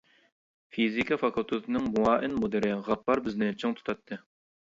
فىزىكا 0.77 1.17
فاكۇلتېتىنىڭ 1.23 1.85
مۇئاۋىن 1.97 2.33
مۇدىرى 2.45 2.71
غاپپار 2.89 3.23
بىزنى 3.29 3.51
چىڭ 3.65 3.77
تۇتاتتى. 3.81 4.19